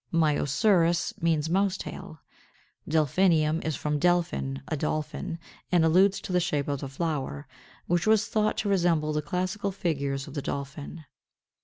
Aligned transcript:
Myosurus 0.11 1.13
means 1.21 1.47
mouse 1.47 1.77
tail. 1.77 2.21
Delphinium 2.89 3.61
is 3.61 3.75
from 3.75 3.99
delphin, 3.99 4.63
a 4.67 4.75
dolphin, 4.75 5.37
and 5.71 5.85
alludes 5.85 6.19
to 6.21 6.31
the 6.33 6.39
shape 6.39 6.67
of 6.67 6.79
the 6.79 6.89
flower, 6.89 7.47
which 7.85 8.07
was 8.07 8.27
thought 8.27 8.57
to 8.57 8.69
resemble 8.69 9.13
the 9.13 9.21
classical 9.21 9.71
figures 9.71 10.25
of 10.27 10.33
the 10.33 10.41
dolphin. 10.41 11.05